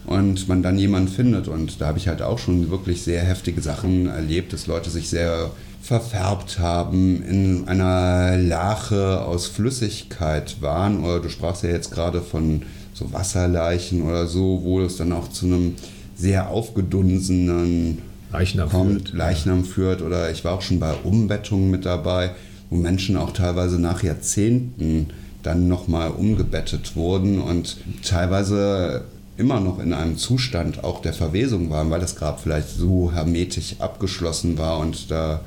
und 0.07 0.49
man 0.49 0.63
dann 0.63 0.79
jemanden 0.79 1.09
findet. 1.09 1.49
Und 1.49 1.81
da 1.81 1.87
habe 1.89 1.99
ich 1.99 2.09
halt 2.09 2.23
auch 2.23 2.39
schon 2.39 2.71
wirklich 2.71 3.03
sehr 3.03 3.23
heftige 3.23 3.61
Sachen 3.61 4.07
erlebt, 4.07 4.53
dass 4.53 4.67
Leute 4.67 4.91
sich 4.91 5.09
sehr 5.09 5.51
verfärbt 5.83 6.59
haben, 6.59 7.23
in 7.23 7.69
einer 7.69 8.39
Lache 8.39 9.21
aus 9.23 9.47
Flüssigkeit 9.47 10.57
waren. 10.61 11.05
Oder 11.05 11.21
du 11.21 11.29
sprachst 11.29 11.63
ja 11.63 11.71
jetzt 11.71 11.91
gerade 11.91 12.23
von 12.23 12.63
so 12.95 13.13
Wasserleichen 13.13 14.03
oder 14.03 14.27
so, 14.27 14.61
wo 14.63 14.81
es 14.81 14.97
dann 14.97 15.13
auch 15.13 15.29
zu 15.29 15.47
einem 15.47 15.75
sehr 16.17 16.49
aufgedunsenen 16.49 17.99
Leichnam 18.33 18.69
kommt, 18.69 19.09
führt. 19.09 19.13
Leichnam 19.15 19.65
führt. 19.65 20.03
Oder 20.03 20.31
ich 20.31 20.45
war 20.45 20.53
auch 20.53 20.63
schon 20.63 20.81
bei 20.81 20.95
Umbettungen 20.95 21.71
mit 21.71 21.85
dabei 21.85 22.31
wo 22.71 22.77
Menschen 22.77 23.17
auch 23.17 23.33
teilweise 23.33 23.79
nach 23.81 24.03
Jahrzehnten 24.03 25.09
dann 25.43 25.69
nochmal 25.69 26.11
umgebettet 26.11 26.97
wurden 26.97 27.41
und 27.41 27.77
teilweise 28.03 29.05
immer 29.37 29.61
noch 29.61 29.79
in 29.79 29.93
einem 29.93 30.17
Zustand 30.17 30.85
auch 30.85 31.03
der 31.03 31.13
Verwesung 31.13 31.71
waren, 31.71 31.91
weil 31.91 32.01
das 32.01 32.17
Grab 32.17 32.41
vielleicht 32.41 32.69
so 32.69 33.13
hermetisch 33.13 33.77
abgeschlossen 33.81 34.59
war 34.59 34.79
und 34.79 35.11
da 35.11 35.41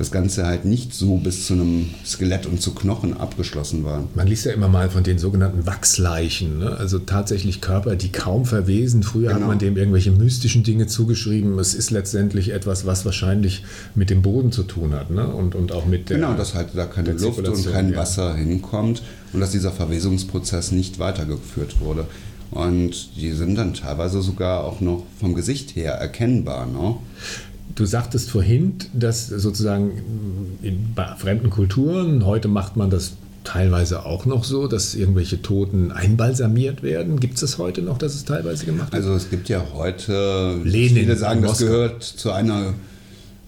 das 0.00 0.10
Ganze 0.10 0.46
halt 0.46 0.64
nicht 0.64 0.94
so 0.94 1.18
bis 1.18 1.46
zu 1.46 1.52
einem 1.52 1.90
Skelett 2.06 2.46
und 2.46 2.62
zu 2.62 2.74
Knochen 2.74 3.14
abgeschlossen 3.14 3.84
war. 3.84 4.08
Man 4.14 4.26
liest 4.26 4.46
ja 4.46 4.52
immer 4.52 4.68
mal 4.68 4.88
von 4.88 5.04
den 5.04 5.18
sogenannten 5.18 5.66
Wachsleichen, 5.66 6.58
ne? 6.58 6.74
also 6.74 6.98
tatsächlich 6.98 7.60
Körper, 7.60 7.96
die 7.96 8.10
kaum 8.10 8.46
verwesen. 8.46 9.02
Früher 9.02 9.28
genau. 9.28 9.42
hat 9.42 9.48
man 9.48 9.58
dem 9.58 9.76
irgendwelche 9.76 10.10
mystischen 10.10 10.62
Dinge 10.62 10.86
zugeschrieben. 10.86 11.58
Es 11.58 11.74
ist 11.74 11.90
letztendlich 11.90 12.48
etwas, 12.48 12.86
was 12.86 13.04
wahrscheinlich 13.04 13.62
mit 13.94 14.08
dem 14.08 14.22
Boden 14.22 14.52
zu 14.52 14.62
tun 14.62 14.94
hat 14.94 15.10
ne? 15.10 15.26
und, 15.26 15.54
und 15.54 15.70
auch 15.70 15.84
mit 15.84 16.08
der. 16.08 16.16
Genau, 16.16 16.32
dass 16.32 16.54
halt 16.54 16.68
da 16.74 16.86
keine 16.86 17.12
Luft 17.12 17.46
und 17.46 17.70
kein 17.70 17.90
ja. 17.90 17.98
Wasser 17.98 18.34
hinkommt 18.34 19.02
und 19.34 19.40
dass 19.40 19.50
dieser 19.50 19.70
Verwesungsprozess 19.70 20.72
nicht 20.72 20.98
weitergeführt 20.98 21.78
wurde. 21.80 22.06
Und 22.50 23.16
die 23.16 23.32
sind 23.32 23.54
dann 23.56 23.74
teilweise 23.74 24.22
sogar 24.22 24.64
auch 24.64 24.80
noch 24.80 25.04
vom 25.20 25.34
Gesicht 25.34 25.76
her 25.76 25.92
erkennbar. 25.92 26.66
Ne? 26.66 26.96
Du 27.74 27.84
sagtest 27.84 28.30
vorhin, 28.30 28.74
dass 28.92 29.28
sozusagen 29.28 29.92
in 30.62 30.94
fremden 31.18 31.50
Kulturen, 31.50 32.26
heute 32.26 32.48
macht 32.48 32.76
man 32.76 32.90
das 32.90 33.12
teilweise 33.44 34.04
auch 34.04 34.26
noch 34.26 34.44
so, 34.44 34.66
dass 34.66 34.94
irgendwelche 34.94 35.40
Toten 35.42 35.92
einbalsamiert 35.92 36.82
werden. 36.82 37.20
Gibt 37.20 37.34
es 37.34 37.40
das 37.40 37.58
heute 37.58 37.82
noch, 37.82 37.98
dass 37.98 38.14
es 38.14 38.24
teilweise 38.24 38.66
gemacht 38.66 38.92
wird? 38.92 39.02
Also 39.02 39.14
es 39.14 39.30
gibt 39.30 39.48
ja 39.48 39.64
heute, 39.74 40.60
Lenin 40.64 40.96
viele 40.96 41.16
sagen, 41.16 41.42
das 41.42 41.58
gehört 41.58 42.02
zu 42.02 42.32
einer 42.32 42.74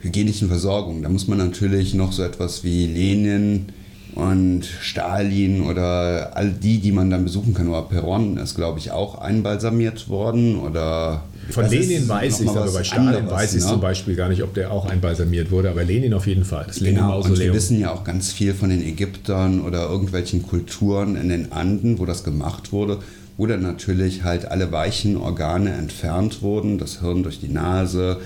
hygienischen 0.01 0.49
Versorgung. 0.49 1.03
Da 1.03 1.09
muss 1.09 1.29
man 1.29 1.39
natürlich 1.39 1.95
noch 1.95 2.13
so 2.13 2.23
etwas 2.23 2.65
wie 2.65 2.87
Lenin 2.87 3.67
und 4.15 4.65
Stalin 4.65 5.63
oder 5.63 6.37
all 6.37 6.51
die, 6.51 6.79
die 6.79 6.93
man 6.93 7.11
dann 7.11 7.25
besuchen 7.25 7.55
kann, 7.55 7.69
oder 7.69 7.83
Peron 7.83 8.37
ist, 8.37 8.55
glaube 8.55 8.79
ich, 8.79 8.91
auch 8.91 9.19
einbalsamiert 9.19 10.09
worden 10.09 10.59
oder 10.59 11.23
von 11.51 11.69
Lenin 11.69 12.09
weiß 12.09 12.41
ich, 12.41 12.49
aber 12.49 12.71
bei 12.71 12.85
Stalin 12.85 13.09
anderes, 13.09 13.31
weiß 13.31 13.55
ich 13.55 13.63
ne? 13.63 13.69
zum 13.69 13.81
Beispiel 13.81 14.15
gar 14.15 14.29
nicht, 14.29 14.43
ob 14.43 14.55
der 14.55 14.71
auch 14.71 14.89
einbalsamiert 14.89 15.51
wurde, 15.51 15.71
aber 15.71 15.83
Lenin 15.83 16.15
auf 16.15 16.27
jeden 16.27 16.45
Fall. 16.45 16.65
Das 16.67 16.79
genau, 16.79 17.21
und 17.21 17.39
wir 17.39 17.53
wissen 17.53 17.81
ja 17.81 17.93
auch 17.93 18.05
ganz 18.05 18.33
viel 18.33 18.55
von 18.55 18.71
den 18.71 18.83
Ägyptern 18.83 19.61
oder 19.61 19.89
irgendwelchen 19.89 20.43
Kulturen 20.43 21.17
in 21.17 21.29
den 21.29 21.53
Anden, 21.53 21.99
wo 21.99 22.07
das 22.07 22.23
gemacht 22.23 22.73
wurde, 22.73 22.99
wo 23.37 23.47
dann 23.47 23.63
natürlich 23.63 24.23
halt 24.23 24.47
alle 24.47 24.71
weichen 24.71 25.17
Organe 25.17 25.73
entfernt 25.73 26.43
wurden, 26.43 26.79
das 26.79 27.01
Hirn 27.01 27.23
durch 27.23 27.41
die 27.41 27.49
Nase, 27.49 28.21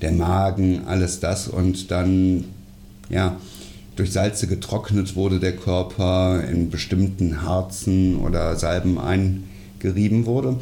der 0.00 0.12
Magen, 0.12 0.82
alles 0.86 1.20
das 1.20 1.48
und 1.48 1.90
dann, 1.90 2.44
ja, 3.08 3.36
durch 3.96 4.12
Salze 4.12 4.46
getrocknet 4.46 5.16
wurde 5.16 5.40
der 5.40 5.56
Körper, 5.56 6.42
in 6.44 6.70
bestimmten 6.70 7.42
Harzen 7.42 8.16
oder 8.16 8.56
Salben 8.56 8.98
eingerieben 8.98 10.26
wurde. 10.26 10.56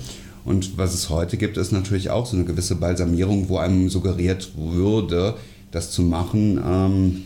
Und 0.45 0.79
was 0.79 0.95
es 0.95 1.11
heute 1.11 1.37
gibt, 1.37 1.57
ist 1.57 1.73
natürlich 1.73 2.11
auch 2.11 2.27
so 2.27 2.37
eine 2.37 2.47
gewisse 2.47 2.77
Balsamierung, 2.77 3.49
wo 3.49 3.59
einem 3.59 3.91
suggeriert 3.91 4.53
würde, 4.57 5.35
das 5.71 5.91
zu 5.91 6.03
machen, 6.03 6.59
ähm, 6.65 7.23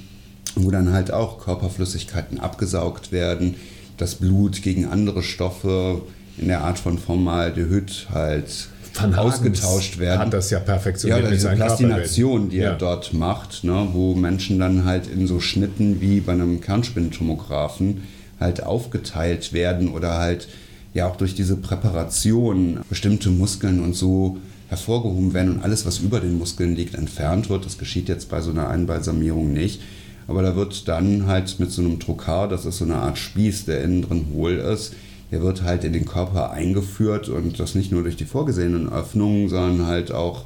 wo 0.57 0.71
dann 0.71 0.93
halt 0.93 1.13
auch 1.13 1.39
Körperflüssigkeiten 1.39 2.41
abgesaugt 2.41 3.13
werden, 3.13 3.55
das 3.97 4.17
Blut 4.17 4.63
gegen 4.63 4.87
andere 4.87 5.23
Stoffe 5.23 6.03
in 6.37 6.49
der 6.49 6.63
Art 6.63 6.79
von 6.79 6.99
Formaldehyd 6.99 8.09
halt 8.13 8.69
Van 8.95 9.15
ausgetauscht 9.15 9.99
werden. 9.99 10.21
Hat 10.21 10.33
das 10.33 10.51
ja 10.51 10.61
perfektioniert. 10.61 11.25
Ja, 11.25 11.31
diese 11.31 11.49
Plastination, 11.51 12.51
die 12.51 12.59
ja. 12.59 12.71
er 12.71 12.75
dort 12.75 13.13
macht, 13.13 13.65
ne, 13.65 13.89
wo 13.93 14.15
Menschen 14.15 14.59
dann 14.59 14.85
halt 14.85 15.07
in 15.07 15.27
so 15.27 15.41
Schnitten 15.41 16.01
wie 16.01 16.21
bei 16.21 16.33
einem 16.33 16.61
Kernspintomographen 16.61 18.03
halt 18.39 18.63
aufgeteilt 18.63 19.53
werden 19.53 19.89
oder 19.89 20.19
halt 20.19 20.49
ja 20.95 21.09
auch 21.09 21.17
durch 21.17 21.35
diese 21.35 21.57
Präparation 21.57 22.81
bestimmte 22.89 23.31
Muskeln 23.31 23.83
und 23.83 23.95
so 23.95 24.39
hervorgehoben 24.69 25.35
werden 25.35 25.57
und 25.57 25.63
alles, 25.63 25.87
was 25.87 25.99
über 25.99 26.21
den 26.21 26.39
Muskeln 26.39 26.75
liegt, 26.75 26.95
entfernt 26.95 27.51
wird. 27.51 27.65
Das 27.65 27.79
geschieht 27.79 28.09
jetzt 28.09 28.29
bei 28.29 28.41
so 28.41 28.51
einer 28.51 28.69
Einbalsamierung 28.69 29.53
nicht. 29.53 29.81
Aber 30.29 30.43
da 30.43 30.57
wird 30.57 30.89
dann 30.89 31.27
halt 31.27 31.59
mit 31.61 31.71
so 31.71 31.83
einem 31.83 31.99
Trokar, 32.01 32.49
das 32.49 32.65
ist 32.65 32.79
so 32.79 32.85
eine 32.85 32.97
Art 32.97 33.19
Spieß, 33.19 33.67
der 33.67 33.83
innen 33.83 34.03
drin 34.03 34.29
hohl 34.33 34.53
ist, 34.53 34.95
der 35.33 35.43
wird 35.43 35.63
halt 35.63 35.83
in 35.83 35.95
den 35.95 36.05
Körper 36.05 36.53
eingeführt 36.53 37.29
und 37.29 37.59
das 37.59 37.75
nicht 37.75 37.91
nur 37.91 38.03
durch 38.03 38.17
die 38.17 38.27
vorgesehenen 38.27 38.93
Öffnungen, 38.93 39.49
sondern 39.49 39.87
halt 39.87 40.13
auch 40.13 40.45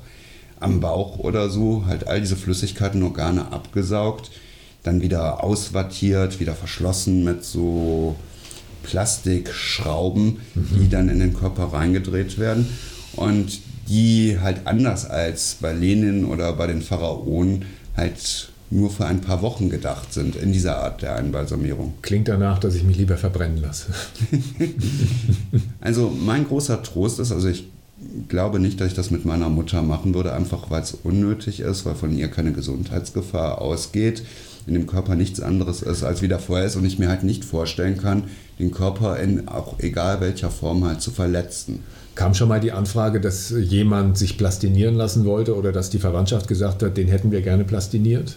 am 0.60 0.80
Bauch 0.80 1.18
oder 1.18 1.50
so, 1.50 1.84
halt 1.86 2.06
all 2.06 2.20
diese 2.20 2.36
Flüssigkeiten, 2.36 3.02
Organe 3.02 3.52
abgesaugt, 3.52 4.30
dann 4.84 5.02
wieder 5.02 5.42
auswattiert, 5.42 6.40
wieder 6.40 6.54
verschlossen 6.54 7.24
mit 7.24 7.44
so 7.44 8.14
Plastikschrauben, 8.84 10.38
mhm. 10.54 10.68
die 10.80 10.88
dann 10.88 11.08
in 11.08 11.18
den 11.18 11.34
Körper 11.34 11.64
reingedreht 11.64 12.38
werden 12.38 12.68
und 13.16 13.60
die 13.88 14.38
halt 14.40 14.66
anders 14.66 15.04
als 15.04 15.56
bei 15.60 15.72
Lenin 15.72 16.24
oder 16.24 16.52
bei 16.52 16.68
den 16.68 16.80
Pharaonen 16.80 17.64
halt 17.96 18.50
nur 18.70 18.90
für 18.90 19.06
ein 19.06 19.20
paar 19.20 19.42
Wochen 19.42 19.70
gedacht 19.70 20.12
sind 20.12 20.36
in 20.36 20.52
dieser 20.52 20.78
Art 20.78 21.02
der 21.02 21.16
Einbalsamierung. 21.16 21.94
Klingt 22.02 22.28
danach, 22.28 22.58
dass 22.58 22.74
ich 22.74 22.84
mich 22.84 22.96
lieber 22.96 23.16
verbrennen 23.16 23.58
lasse. 23.58 23.92
also 25.80 26.10
mein 26.10 26.46
großer 26.46 26.82
Trost 26.82 27.20
ist, 27.20 27.32
also 27.32 27.48
ich 27.48 27.68
glaube 28.28 28.58
nicht, 28.58 28.80
dass 28.80 28.88
ich 28.88 28.94
das 28.94 29.10
mit 29.10 29.24
meiner 29.24 29.48
Mutter 29.48 29.82
machen 29.82 30.14
würde, 30.14 30.32
einfach 30.32 30.70
weil 30.70 30.82
es 30.82 30.92
unnötig 30.92 31.60
ist, 31.60 31.86
weil 31.86 31.94
von 31.94 32.16
ihr 32.16 32.28
keine 32.28 32.52
Gesundheitsgefahr 32.52 33.60
ausgeht 33.60 34.22
in 34.66 34.74
dem 34.74 34.86
Körper 34.86 35.14
nichts 35.14 35.40
anderes 35.40 35.82
ist, 35.82 36.02
als 36.02 36.22
wie 36.22 36.28
der 36.28 36.40
vorher 36.40 36.66
ist 36.66 36.76
und 36.76 36.84
ich 36.84 36.98
mir 36.98 37.08
halt 37.08 37.22
nicht 37.22 37.44
vorstellen 37.44 37.98
kann, 37.98 38.24
den 38.58 38.72
Körper 38.72 39.18
in 39.18 39.48
auch 39.48 39.78
egal 39.78 40.20
welcher 40.20 40.50
Form 40.50 40.84
halt 40.84 41.00
zu 41.00 41.10
verletzen. 41.10 41.84
Kam 42.16 42.34
schon 42.34 42.48
mal 42.48 42.60
die 42.60 42.72
Anfrage, 42.72 43.20
dass 43.20 43.50
jemand 43.50 44.18
sich 44.18 44.38
plastinieren 44.38 44.94
lassen 44.94 45.24
wollte 45.24 45.54
oder 45.54 45.70
dass 45.70 45.90
die 45.90 45.98
Verwandtschaft 45.98 46.48
gesagt 46.48 46.82
hat, 46.82 46.96
den 46.96 47.08
hätten 47.08 47.30
wir 47.30 47.42
gerne 47.42 47.64
plastiniert? 47.64 48.36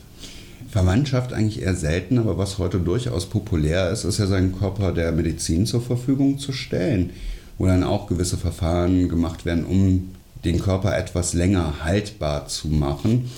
Verwandtschaft 0.69 1.33
eigentlich 1.33 1.61
eher 1.61 1.75
selten, 1.75 2.19
aber 2.19 2.38
was 2.38 2.59
heute 2.59 2.79
durchaus 2.79 3.25
populär 3.25 3.89
ist, 3.89 4.03
ist 4.03 4.19
ja 4.19 4.27
seinen 4.27 4.57
Körper 4.57 4.91
der 4.91 5.11
Medizin 5.11 5.65
zur 5.65 5.81
Verfügung 5.81 6.38
zu 6.38 6.51
stellen, 6.51 7.09
wo 7.57 7.65
dann 7.65 7.83
auch 7.83 8.07
gewisse 8.07 8.38
Verfahren 8.38 9.09
gemacht 9.09 9.45
werden, 9.45 9.65
um 9.65 10.11
den 10.45 10.59
Körper 10.59 10.97
etwas 10.97 11.33
länger 11.33 11.83
haltbar 11.83 12.47
zu 12.47 12.67
machen. 12.67 13.29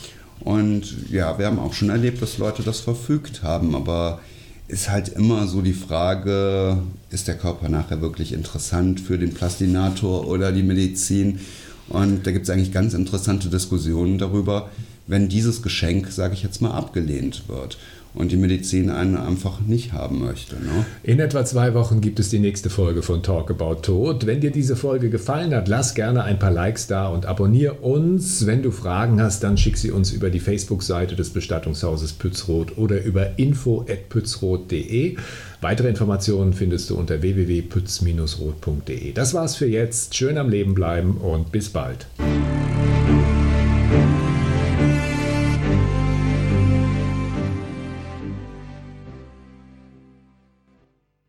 Und 0.42 1.10
ja, 1.10 1.38
wir 1.38 1.46
haben 1.46 1.60
auch 1.60 1.74
schon 1.74 1.90
erlebt, 1.90 2.22
dass 2.22 2.38
Leute 2.38 2.64
das 2.64 2.82
verfügt 2.82 3.44
haben, 3.44 3.76
aber 3.76 4.20
ist 4.68 4.90
halt 4.90 5.10
immer 5.10 5.48
so 5.48 5.62
die 5.62 5.74
Frage, 5.74 6.78
ist 7.10 7.28
der 7.28 7.38
Körper 7.38 7.70
nachher 7.70 8.02
wirklich 8.02 8.34
interessant 8.34 9.00
für 9.00 9.18
den 9.18 9.34
Plastinator 9.34 10.28
oder 10.28 10.52
die 10.52 10.64
Medizin? 10.64 11.40
Und 11.90 12.26
da 12.26 12.32
gibt 12.32 12.44
es 12.44 12.50
eigentlich 12.50 12.72
ganz 12.72 12.94
interessante 12.94 13.50
Diskussionen 13.50 14.18
darüber, 14.18 14.70
wenn 15.08 15.30
dieses 15.30 15.62
Geschenk, 15.62 16.12
sage 16.12 16.34
ich 16.34 16.44
jetzt 16.44 16.62
mal, 16.62 16.72
abgelehnt 16.72 17.44
wird 17.48 17.78
und 18.14 18.32
die 18.32 18.38
Medizin 18.38 18.90
einen 18.90 19.16
einfach 19.16 19.62
nicht 19.62 19.94
haben 19.94 20.20
möchte. 20.20 20.56
Ne? 20.56 20.86
In 21.04 21.20
etwa 21.20 21.46
zwei 21.46 21.74
Wochen 21.74 22.02
gibt 22.02 22.20
es 22.20 22.30
die 22.30 22.40
nächste 22.40 22.70
Folge 22.70 23.02
von 23.04 23.24
Talk 23.24 23.50
About 23.52 23.82
Tod. 23.84 24.26
Wenn 24.26 24.42
dir 24.42 24.52
diese 24.52 24.76
Folge 24.76 25.10
gefallen 25.10 25.54
hat, 25.56 25.68
lass 25.68 25.96
gerne 25.96 26.24
ein 26.24 26.38
paar 26.38 26.52
Likes 26.52 26.88
da 26.88 27.08
und 27.08 27.26
abonniere 27.26 27.76
uns. 27.76 28.46
Wenn 28.46 28.64
du 28.64 28.72
Fragen 28.72 29.22
hast, 29.22 29.44
dann 29.44 29.58
schick 29.58 29.78
sie 29.78 29.92
uns 29.92 30.12
über 30.12 30.30
die 30.30 30.42
Facebook-Seite 30.42 31.16
des 31.16 31.30
Bestattungshauses 31.30 32.14
Pützroth 32.14 32.78
oder 32.78 33.02
über 33.02 33.40
info.pützroth.de. 33.40 35.16
Weitere 35.62 35.90
Informationen 35.90 36.54
findest 36.54 36.90
du 36.90 36.96
unter 36.98 37.22
www.pütz-roth.de. 37.22 39.14
Das 39.14 39.34
war's 39.34 39.56
für 39.56 39.68
jetzt. 39.68 40.16
Schön 40.16 40.38
am 40.38 40.50
Leben 40.50 40.74
bleiben 40.74 41.18
und 41.18 41.52
bis 41.52 41.70
bald. 41.70 42.08